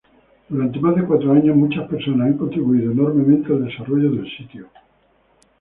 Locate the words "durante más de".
0.49-1.03